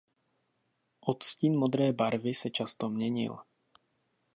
[1.01, 3.37] Odstín modré barvy se často měnil.